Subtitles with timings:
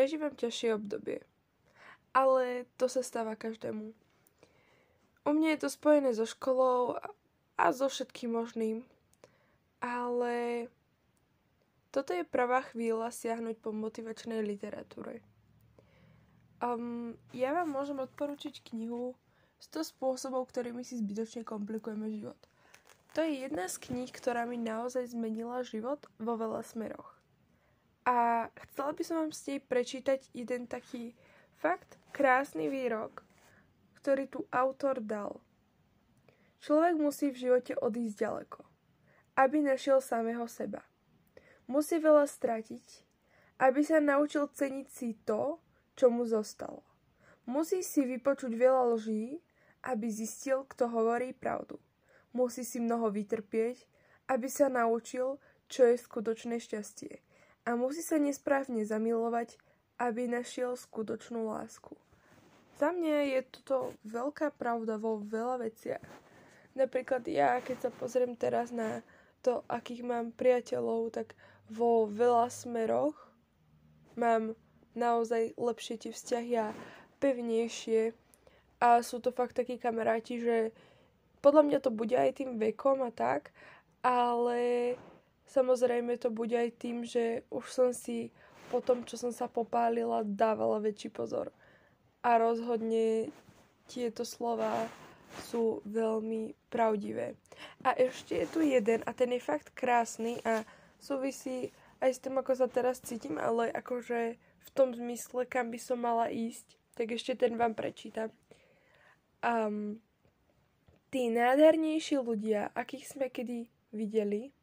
[0.00, 1.20] prežívam ťažšie obdobie.
[2.16, 3.92] Ale to sa stáva každému.
[5.28, 6.96] U mňa je to spojené so školou
[7.60, 8.80] a so všetkým možným.
[9.84, 10.66] Ale
[11.92, 15.20] toto je pravá chvíľa siahnuť po motivačnej literatúre.
[16.64, 19.12] Um, ja vám môžem odporučiť knihu
[19.60, 22.40] 100 spôsobov, ktorými si zbytočne komplikujeme život.
[23.12, 27.19] To je jedna z kníh, ktorá mi naozaj zmenila život vo veľa smeroch.
[28.08, 31.12] A chcela by som vám z nej prečítať jeden taký
[31.60, 33.24] fakt krásny výrok,
[34.00, 35.38] ktorý tu autor dal.
[36.60, 38.60] Človek musí v živote odísť ďaleko,
[39.36, 40.84] aby našiel samého seba.
[41.68, 42.84] Musí veľa stratiť,
[43.60, 45.60] aby sa naučil ceniť si to,
[45.96, 46.82] čo mu zostalo.
[47.44, 49.40] Musí si vypočuť veľa lží,
[49.84, 51.80] aby zistil, kto hovorí pravdu
[52.32, 53.86] musí si mnoho vytrpieť,
[54.30, 57.22] aby sa naučil, čo je skutočné šťastie.
[57.68, 59.60] A musí sa nesprávne zamilovať,
[60.00, 61.92] aby našiel skutočnú lásku.
[62.80, 66.08] Za mňa je toto veľká pravda vo veľa veciach.
[66.72, 69.04] Napríklad ja, keď sa pozriem teraz na
[69.44, 71.36] to, akých mám priateľov, tak
[71.68, 73.16] vo veľa smeroch
[74.16, 74.56] mám
[74.96, 76.72] naozaj lepšie tie vzťahy a
[77.20, 78.16] pevnejšie.
[78.80, 80.72] A sú to fakt takí kamaráti, že
[81.44, 83.52] podľa mňa to bude aj tým vekom a tak,
[84.00, 84.96] ale
[85.50, 88.30] samozrejme to bude aj tým, že už som si
[88.70, 91.50] po tom, čo som sa popálila, dávala väčší pozor.
[92.22, 93.34] A rozhodne
[93.90, 94.86] tieto slova
[95.50, 97.34] sú veľmi pravdivé.
[97.82, 100.62] A ešte je tu jeden a ten je fakt krásny a
[101.02, 105.78] súvisí aj s tým, ako sa teraz cítim, ale akože v tom zmysle, kam by
[105.82, 108.30] som mala ísť, tak ešte ten vám prečítam.
[109.42, 109.98] Um,
[111.10, 114.54] Tí nádhernejší ľudia, akých sme kedy videli,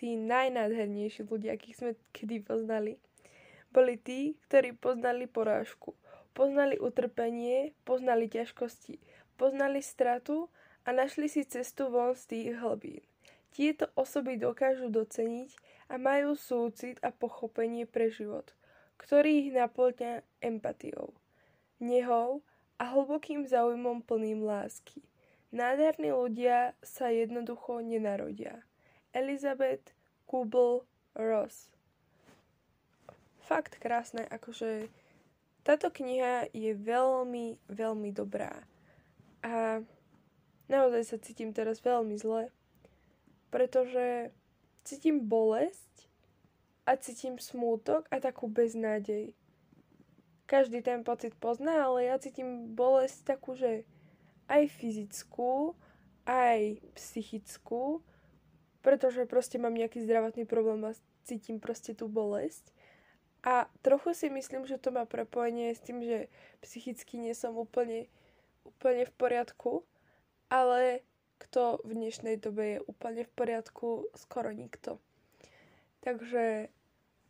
[0.00, 2.96] tí najnádhernejší ľudia, akých sme kedy poznali,
[3.68, 5.92] boli tí, ktorí poznali porážku,
[6.32, 8.96] poznali utrpenie, poznali ťažkosti,
[9.36, 10.48] poznali stratu
[10.88, 13.04] a našli si cestu von z tých hlbín.
[13.52, 15.52] Tieto osoby dokážu doceniť
[15.92, 18.56] a majú súcit a pochopenie pre život,
[18.96, 21.12] ktorý ich naplňa empatiou,
[21.76, 22.40] nehou
[22.80, 25.04] a hlbokým záujmom plným lásky.
[25.50, 28.62] Nádherní ľudia sa jednoducho nenarodia.
[29.10, 29.90] Elizabeth
[30.30, 31.74] Kubel-Ross
[33.50, 34.86] Fakt krásne, akože
[35.66, 38.54] táto kniha je veľmi, veľmi dobrá.
[39.42, 39.82] A
[40.70, 42.54] naozaj sa cítim teraz veľmi zle,
[43.50, 44.30] pretože
[44.86, 46.06] cítim bolesť
[46.86, 49.34] a cítim smútok a takú beznádej.
[50.46, 53.82] Každý ten pocit pozná, ale ja cítim bolesť takú, že
[54.46, 55.74] aj fyzickú,
[56.22, 57.98] aj psychickú,
[58.80, 62.64] pretože proste mám nejaký zdravotný problém a cítim proste tú bolesť.
[63.40, 66.28] A trochu si myslím, že to má prepojenie s tým, že
[66.60, 68.08] psychicky nie som úplne,
[68.68, 69.72] úplne v poriadku,
[70.52, 71.00] ale
[71.40, 75.00] kto v dnešnej dobe je úplne v poriadku, skoro nikto.
[76.04, 76.68] Takže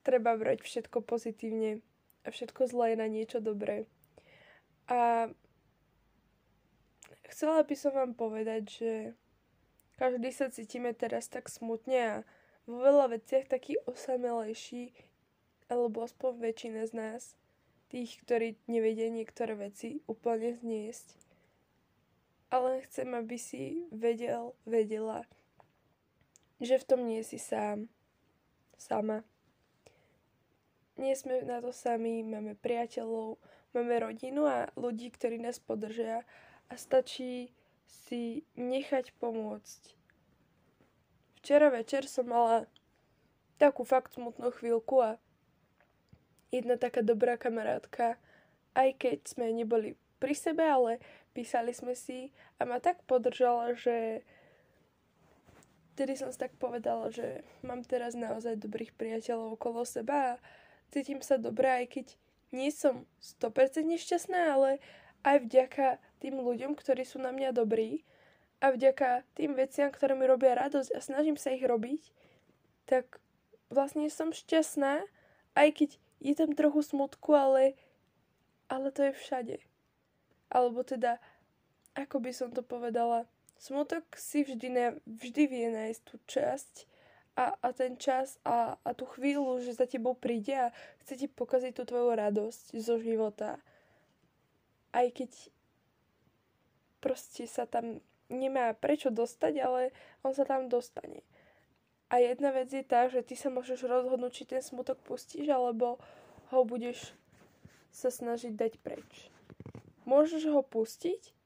[0.00, 1.84] treba brať všetko pozitívne
[2.24, 3.84] a všetko zlé na niečo dobré.
[4.88, 5.28] A
[7.28, 8.92] Chcela by som vám povedať, že
[9.98, 12.14] každý sa cítime teraz tak smutne a
[12.64, 14.94] vo veľa veciach taký osamelejší,
[15.66, 17.22] alebo aspoň väčšina z nás,
[17.90, 21.16] tých, ktorí nevedia niektoré veci úplne zniesť.
[22.48, 25.28] Ale chcem, aby si vedel, vedela,
[26.62, 27.92] že v tom nie si sám.
[28.78, 29.26] Sama.
[30.98, 33.38] Nie sme na to sami, máme priateľov,
[33.74, 36.22] máme rodinu a ľudí, ktorí nás podržia
[36.70, 37.52] a stačí
[37.88, 39.82] si nechať pomôcť.
[41.40, 42.68] Včera večer som mala
[43.56, 45.10] takú fakt smutnú chvíľku a
[46.52, 48.20] jedna taká dobrá kamarátka,
[48.76, 54.26] aj keď sme neboli pri sebe, ale písali sme si a ma tak podržala, že
[55.94, 60.40] vtedy som si tak povedala, že mám teraz naozaj dobrých priateľov okolo seba a
[60.94, 62.06] cítim sa dobré, aj keď
[62.54, 63.04] nie som
[63.42, 64.70] 100% šťastná, ale
[65.26, 65.86] aj vďaka
[66.18, 68.02] tým ľuďom, ktorí sú na mňa dobrí
[68.58, 72.10] a vďaka tým veciam, ktoré mi robia radosť a snažím sa ich robiť,
[72.90, 73.22] tak
[73.70, 75.06] vlastne som šťastná,
[75.54, 77.78] aj keď je tam trochu smutku, ale,
[78.66, 79.56] ale to je všade.
[80.50, 81.22] Alebo teda,
[81.94, 83.30] ako by som to povedala,
[83.60, 86.74] smutok si vždy, ne, vždy vie nájsť tú časť
[87.38, 90.74] a, a ten čas a, a tú chvíľu, že za tebou príde a
[91.04, 93.62] chce ti pokaziť tú tvoju radosť zo života.
[94.90, 95.30] Aj keď
[96.98, 99.82] proste sa tam nemá prečo dostať, ale
[100.22, 101.24] on sa tam dostane.
[102.08, 106.00] A jedna vec je tá, že ty sa môžeš rozhodnúť, či ten smutok pustíš, alebo
[106.48, 107.12] ho budeš
[107.92, 109.28] sa snažiť dať preč.
[110.08, 111.36] Môžeš ho pustiť,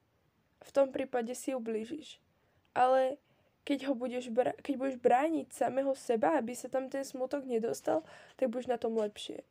[0.63, 2.23] v tom prípade si ublížiš.
[2.71, 3.19] Ale
[3.67, 8.07] keď, ho budeš, bra- keď budeš brániť samého seba, aby sa tam ten smutok nedostal,
[8.39, 9.43] tak budeš na tom lepšie.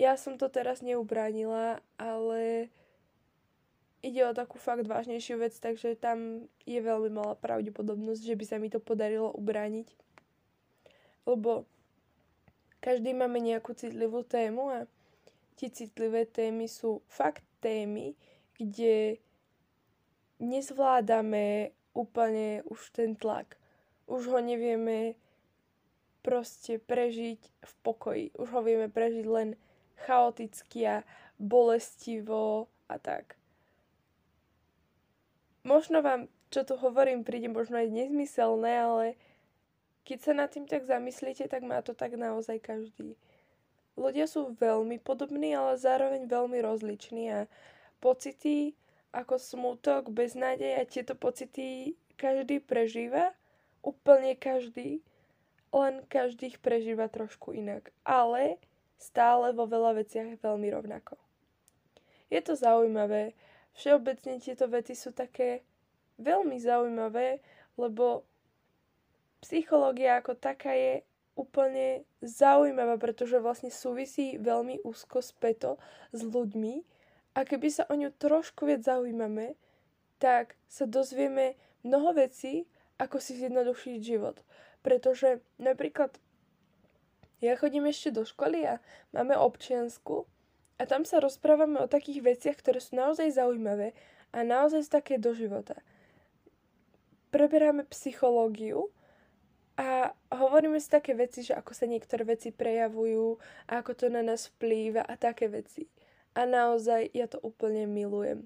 [0.00, 2.72] Ja som to teraz neubránila, ale
[4.02, 8.56] ide o takú fakt vážnejšiu vec, takže tam je veľmi malá pravdepodobnosť, že by sa
[8.58, 9.88] mi to podarilo ubrániť.
[11.22, 11.64] Lebo
[12.82, 14.78] každý máme nejakú citlivú tému a
[15.54, 18.18] tie citlivé témy sú fakt témy,
[18.58, 19.22] kde
[20.42, 23.54] nezvládame úplne už ten tlak.
[24.10, 25.14] Už ho nevieme
[26.26, 28.26] proste prežiť v pokoji.
[28.34, 29.54] Už ho vieme prežiť len
[30.02, 31.06] chaoticky a
[31.38, 33.38] bolestivo a tak.
[35.62, 39.06] Možno vám, čo tu hovorím, príde možno aj nezmyselné, ale
[40.02, 43.14] keď sa nad tým tak zamyslíte, tak má to tak naozaj každý.
[43.94, 47.40] Ľudia sú veľmi podobní, ale zároveň veľmi rozliční a
[48.02, 48.74] pocity
[49.12, 53.36] ako smutok, beznádej a tieto pocity každý prežíva,
[53.84, 55.04] úplne každý,
[55.70, 58.58] len každý ich prežíva trošku inak, ale
[58.96, 61.20] stále vo veľa veciach veľmi rovnako.
[62.32, 63.36] Je to zaujímavé,
[63.76, 65.64] všeobecne tieto veci sú také
[66.20, 67.40] veľmi zaujímavé,
[67.80, 68.24] lebo
[69.42, 71.02] psychológia ako taká je
[71.32, 75.80] úplne zaujímavá, pretože vlastne súvisí veľmi úzko späto
[76.12, 76.84] s ľuďmi
[77.32, 79.56] a keby sa o ňu trošku viac zaujímame,
[80.20, 82.68] tak sa dozvieme mnoho vecí,
[83.00, 84.38] ako si zjednodušiť život.
[84.84, 86.12] Pretože napríklad
[87.42, 88.78] ja chodím ešte do školy a
[89.10, 90.28] máme občiansku
[90.82, 93.94] a tam sa rozprávame o takých veciach, ktoré sú naozaj zaujímavé
[94.34, 95.78] a naozaj také do života.
[97.30, 98.90] Preberáme psychológiu,
[99.72, 103.40] a hovoríme si také veci, že ako sa niektoré veci prejavujú,
[103.72, 105.88] a ako to na nás vplýva a také veci.
[106.36, 108.44] A naozaj ja to úplne milujem.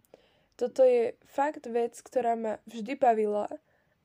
[0.54, 3.50] Toto je fakt vec, ktorá ma vždy bavila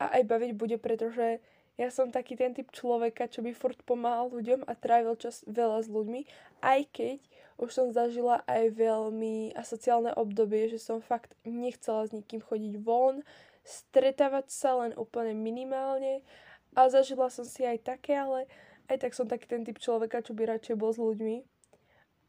[0.01, 1.39] a aj baviť bude, pretože
[1.79, 5.83] ja som taký ten typ človeka, čo by furt pomáhal ľuďom a trávil čas veľa
[5.83, 6.27] s ľuďmi,
[6.61, 7.19] aj keď
[7.61, 13.21] už som zažila aj veľmi asociálne obdobie, že som fakt nechcela s nikým chodiť von,
[13.61, 16.25] stretávať sa len úplne minimálne
[16.73, 18.49] a zažila som si aj také, ale
[18.91, 21.47] aj tak som taký ten typ človeka, čo by radšej bol s ľuďmi.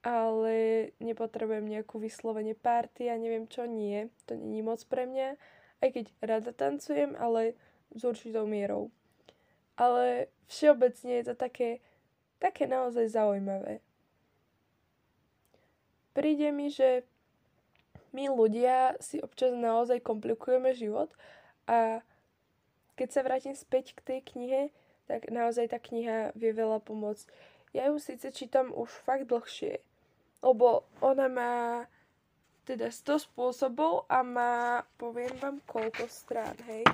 [0.03, 0.55] Ale
[0.99, 4.11] nepotrebujem nejakú vyslovene party a neviem čo nie.
[4.27, 5.39] To není moc pre mňa.
[5.79, 7.55] Aj keď rada tancujem, ale
[7.95, 8.91] s určitou mierou.
[9.77, 11.81] Ale všeobecne je to také,
[12.39, 13.81] také naozaj zaujímavé.
[16.13, 17.09] Príde mi, že
[18.13, 21.09] my ľudia si občas naozaj komplikujeme život
[21.65, 22.05] a
[23.01, 24.63] keď sa vrátim späť k tej knihe,
[25.09, 27.25] tak naozaj tá kniha vie veľa pomôcť.
[27.73, 29.81] Ja ju síce čítam už fakt dlhšie,
[30.45, 31.55] lebo ona má
[32.69, 36.85] teda 100 spôsobov a má, poviem vám, koľko strán, hej.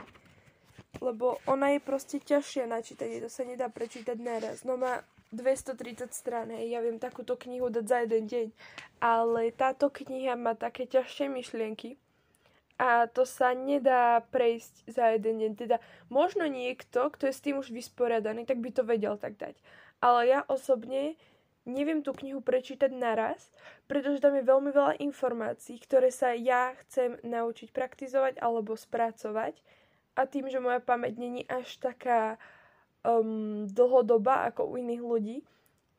[0.98, 4.66] Lebo ona je proste ťažšia na čítanie, to sa nedá prečítať naraz.
[4.66, 8.46] No má 230 strán, hej, ja viem takúto knihu dať za jeden deň,
[8.98, 12.00] ale táto kniha má také ťažšie myšlienky,
[12.78, 15.52] a to sa nedá prejsť za jeden deň.
[15.58, 19.58] Teda možno niekto, kto je s tým už vysporiadaný, tak by to vedel tak dať.
[19.98, 21.18] Ale ja osobne
[21.66, 23.50] neviem tú knihu prečítať naraz,
[23.90, 29.58] pretože tam je veľmi veľa informácií, ktoré sa ja chcem naučiť praktizovať alebo spracovať.
[30.18, 32.42] A tým, že moja pamäť není až taká
[33.06, 35.36] um, dlhodobá ako u iných ľudí,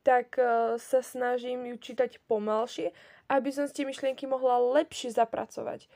[0.04, 2.92] tak uh, sa snažím ju čítať pomalšie,
[3.32, 5.88] aby som si tie myšlienky mohla lepšie zapracovať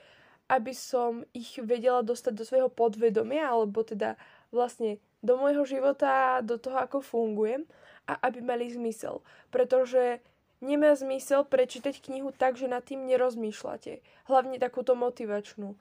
[0.49, 4.21] aby som ich vedela dostať do svojho podvedomia, alebo teda
[4.53, 7.65] vlastne do môjho života, do toho, ako fungujem
[8.05, 9.25] a aby mali zmysel.
[9.49, 10.21] Pretože
[10.61, 14.05] nemá zmysel prečítať knihu tak, že nad tým nerozmýšľate.
[14.29, 15.81] Hlavne takúto motivačnú.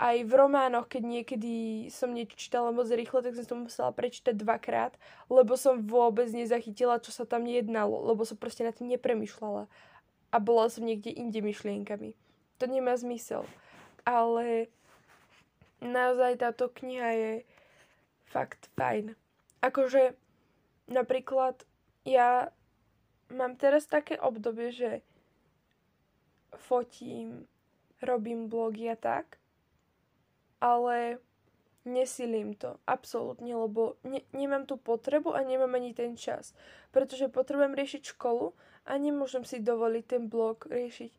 [0.00, 1.54] Aj v románoch, keď niekedy
[1.92, 4.96] som niečo čítala moc rýchlo, tak som to musela prečítať dvakrát,
[5.28, 9.68] lebo som vôbec nezachytila, čo sa tam jednalo, lebo som proste nad tým nepremýšľala.
[10.32, 12.16] A bola som niekde inde myšlienkami
[12.60, 13.48] to nemá zmysel.
[14.04, 14.68] Ale
[15.80, 17.32] naozaj táto kniha je
[18.28, 19.16] fakt fajn.
[19.64, 20.12] Akože
[20.92, 21.64] napríklad
[22.04, 22.52] ja
[23.32, 25.00] mám teraz také obdobie, že
[26.68, 27.48] fotím,
[28.04, 29.39] robím blogy a tak,
[30.60, 31.18] ale
[31.88, 36.52] nesilím to, absolútne, lebo ne- nemám tú potrebu a nemám ani ten čas.
[36.92, 38.52] Pretože potrebujem riešiť školu
[38.84, 41.12] a nemôžem si dovoliť ten blog riešiť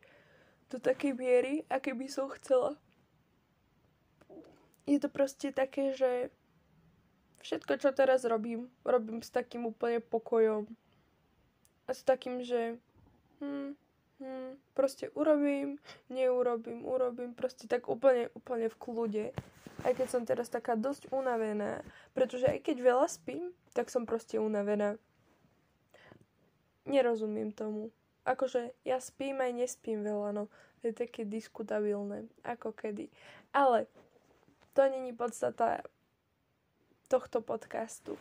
[0.72, 2.78] do takej miery, aké by som chcela.
[4.88, 6.32] Je to proste také, že
[7.42, 10.70] všetko, čo teraz robím, robím s takým úplne pokojom.
[11.86, 12.78] A s takým, že
[13.42, 13.76] hm,
[14.22, 15.82] hm, proste urobím,
[16.14, 19.26] neurobím, urobím, proste tak úplne, úplne v kľude.
[19.82, 21.82] Aj keď som teraz taká dosť unavená,
[22.14, 25.02] pretože aj keď veľa spím, tak som proste unavená.
[26.86, 27.90] Nerozumiem tomu.
[28.22, 30.46] Akože ja spím aj nespím veľa, no.
[30.82, 33.10] To je také diskutabilné, ako kedy.
[33.54, 33.90] Ale
[34.78, 35.82] to není podstata
[37.10, 38.18] tohto podcastu.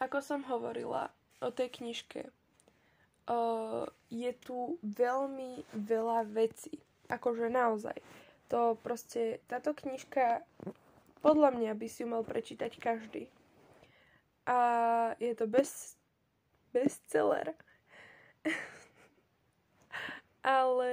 [0.00, 2.32] Ako som hovorila o tej knižke,
[3.28, 6.78] uh, je tu veľmi veľa vecí.
[7.12, 7.96] Akože naozaj.
[8.48, 10.44] To proste, táto knižka
[11.22, 13.30] podľa mňa by si ju mal prečítať každý.
[14.44, 14.58] A
[15.22, 15.94] je to bez,
[16.74, 17.54] bestseller.
[20.42, 20.90] Ale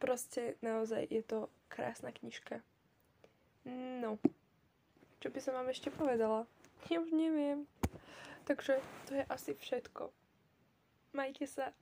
[0.00, 2.64] proste naozaj je to krásna knižka.
[4.00, 4.16] No.
[5.20, 6.48] Čo by som vám ešte povedala?
[6.88, 7.68] Ja už neviem.
[8.46, 8.80] Takže
[9.10, 10.08] to je asi všetko.
[11.16, 11.72] Majte sa.